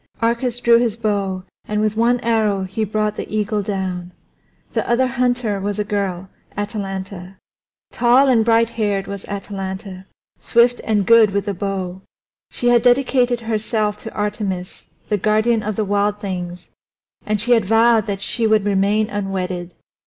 Arcas 0.19 0.59
drew 0.59 0.79
his 0.79 0.97
bow, 0.97 1.43
and 1.67 1.79
with 1.79 1.95
one 1.95 2.19
arrow 2.21 2.63
he 2.63 2.83
brought 2.83 3.17
the 3.17 3.31
eagle 3.31 3.61
down. 3.61 4.11
The 4.73 4.89
other 4.89 5.05
hunter 5.05 5.59
was 5.59 5.77
a 5.77 5.83
girl, 5.83 6.27
Atalanta. 6.57 7.37
Tall 7.91 8.27
and 8.27 8.43
brighthaired 8.43 9.05
was 9.05 9.25
Atalanta, 9.25 10.07
swift 10.39 10.81
and 10.85 11.05
good 11.05 11.29
with 11.29 11.45
the 11.45 11.53
bow. 11.53 12.01
She 12.49 12.69
had 12.69 12.81
dedicated 12.81 13.41
herself 13.41 13.99
to 13.99 14.13
Artemis, 14.15 14.87
the 15.09 15.19
guardian 15.19 15.61
of 15.61 15.75
the 15.75 15.85
wild 15.85 16.19
things, 16.19 16.67
and 17.23 17.39
she 17.39 17.51
had 17.51 17.65
vowed 17.65 18.07
that 18.07 18.21
she 18.21 18.47
would 18.47 18.65
remain 18.65 19.07
unwedded. 19.07 19.75